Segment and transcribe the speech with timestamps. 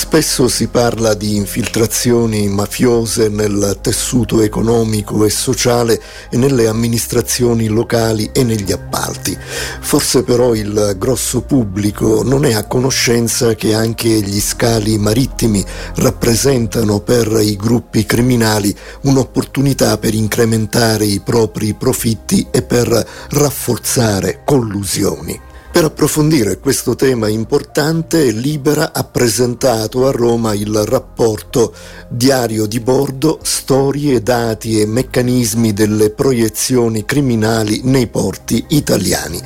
[0.00, 8.30] Spesso si parla di infiltrazioni mafiose nel tessuto economico e sociale e nelle amministrazioni locali
[8.32, 9.36] e negli appalti.
[9.80, 15.62] Forse però il grosso pubblico non è a conoscenza che anche gli scali marittimi
[15.96, 25.48] rappresentano per i gruppi criminali un'opportunità per incrementare i propri profitti e per rafforzare collusioni.
[25.72, 31.72] Per approfondire questo tema importante, Libera ha presentato a Roma il rapporto
[32.08, 39.40] Diario di bordo, storie, dati e meccanismi delle proiezioni criminali nei porti italiani.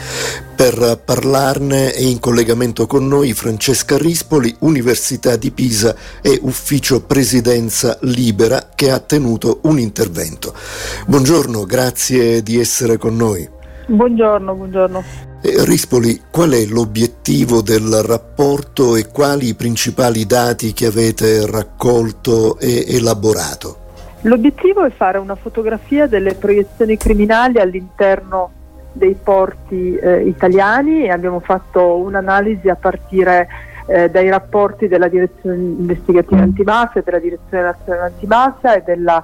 [0.56, 7.98] Per parlarne è in collegamento con noi Francesca Rispoli, Università di Pisa e Ufficio Presidenza
[8.00, 10.54] Libera che ha tenuto un intervento.
[11.06, 13.46] Buongiorno, grazie di essere con noi.
[13.88, 15.33] Buongiorno, buongiorno.
[15.46, 22.86] Rispoli, qual è l'obiettivo del rapporto e quali i principali dati che avete raccolto e
[22.88, 23.76] elaborato?
[24.22, 28.52] L'obiettivo è fare una fotografia delle proiezioni criminali all'interno
[28.92, 33.46] dei porti eh, italiani e abbiamo fatto un'analisi a partire
[33.84, 39.22] eh, dai rapporti della direzione investigativa antimafia, della direzione nazionale antimafia e della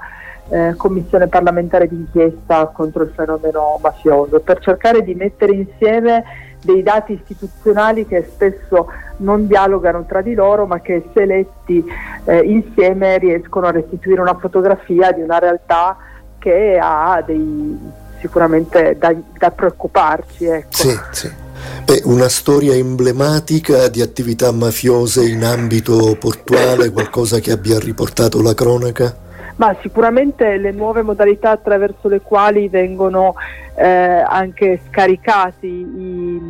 [0.51, 6.25] eh, commissione parlamentare d'inchiesta contro il fenomeno mafioso, per cercare di mettere insieme
[6.63, 11.83] dei dati istituzionali che spesso non dialogano tra di loro ma che se letti
[12.25, 15.97] eh, insieme riescono a restituire una fotografia di una realtà
[16.39, 17.79] che ha dei,
[18.19, 20.45] sicuramente da, da preoccuparci.
[20.45, 20.77] Ecco.
[20.77, 21.31] Sì, sì.
[21.85, 28.55] Beh, una storia emblematica di attività mafiose in ambito portuale, qualcosa che abbia riportato la
[28.55, 29.20] cronaca?
[29.61, 33.35] Ma sicuramente le nuove modalità attraverso le quali vengono
[33.77, 36.41] eh, anche scaricati i,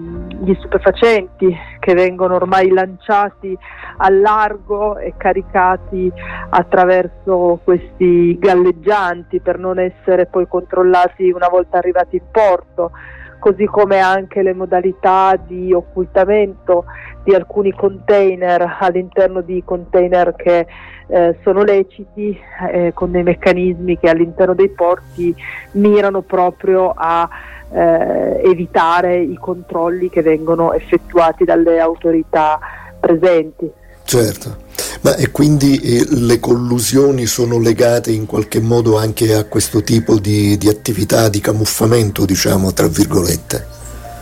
[0.41, 3.59] gli stupefacenti che vengono ormai lanciati
[3.97, 6.09] al largo e caricati
[6.51, 12.93] attraverso questi galleggianti per non essere poi controllati una volta arrivati in porto
[13.41, 16.85] così come anche le modalità di occultamento
[17.25, 20.67] di alcuni container all'interno di container che
[21.09, 22.39] eh, sono leciti
[22.73, 25.35] eh, con dei meccanismi che all'interno dei porti
[25.73, 27.29] mirano proprio a
[27.73, 32.59] eh, evitare i controlli che vengono effettuati dalle autorità
[33.01, 33.71] presenti.
[34.05, 34.57] Certo,
[35.03, 40.19] ma e quindi eh, le collusioni sono legate in qualche modo anche a questo tipo
[40.19, 43.79] di, di attività di camuffamento, diciamo, tra virgolette?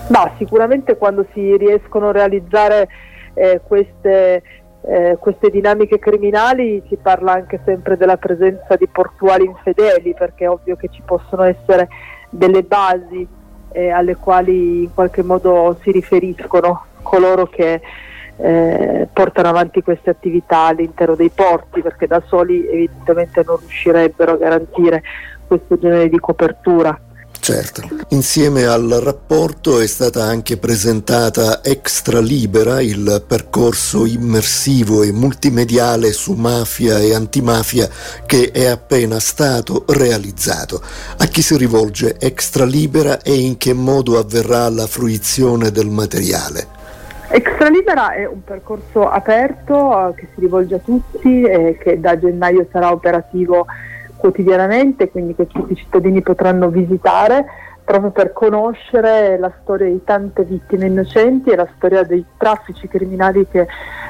[0.09, 2.89] Ma sicuramente quando si riescono a realizzare
[3.35, 4.43] eh, queste,
[4.83, 10.51] eh, queste, dinamiche criminali si parla anche sempre della presenza di portuali infedeli, perché è
[10.51, 11.89] ovvio che ci possono essere
[12.31, 13.27] delle basi
[13.73, 17.81] eh, alle quali in qualche modo si riferiscono coloro che
[18.39, 24.37] eh, portano avanti queste attività all'interno dei porti, perché da soli evidentemente non riuscirebbero a
[24.37, 25.03] garantire
[25.47, 26.99] questo genere di copertura.
[27.41, 27.83] Certo.
[28.09, 36.35] Insieme al rapporto è stata anche presentata Extra Libera, il percorso immersivo e multimediale su
[36.35, 37.89] mafia e antimafia
[38.27, 40.83] che è appena stato realizzato.
[41.17, 46.78] A chi si rivolge Extra Libera e in che modo avverrà la fruizione del materiale?
[47.31, 52.19] Extra Libera è un percorso aperto eh, che si rivolge a tutti e che da
[52.19, 53.67] gennaio sarà operativo
[54.17, 57.45] quotidianamente, quindi che tutti i cittadini potranno visitare
[57.85, 63.47] proprio per conoscere la storia di tante vittime innocenti e la storia dei traffici criminali
[63.47, 63.67] che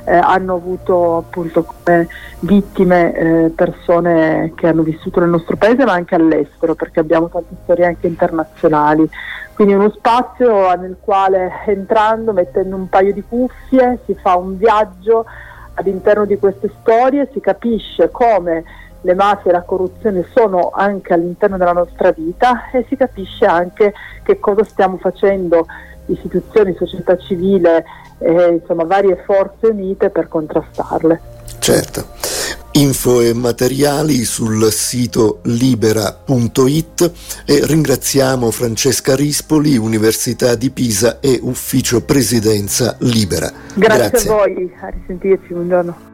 [0.09, 2.09] eh, hanno avuto appunto come
[2.41, 7.55] vittime eh, persone che hanno vissuto nel nostro paese ma anche all'estero perché abbiamo tante
[7.63, 9.09] storie anche internazionali.
[9.55, 15.27] Quindi uno spazio nel quale entrando, mettendo un paio di cuffie, si fa un viaggio
[15.75, 18.65] all'interno di queste storie, si capisce come
[19.03, 23.93] le mafie e la corruzione sono anche all'interno della nostra vita e si capisce anche
[24.23, 25.67] che cosa stiamo facendo
[26.07, 27.85] istituzioni, società civile
[28.19, 31.21] e insomma varie forze unite per contrastarle.
[31.59, 32.17] Certo.
[32.73, 37.13] Info e materiali sul sito libera.it
[37.45, 43.51] e ringraziamo Francesca Rispoli, Università di Pisa e Ufficio Presidenza Libera.
[43.75, 44.31] Grazie, Grazie.
[44.31, 46.08] a voi, a risentirci, buongiorno.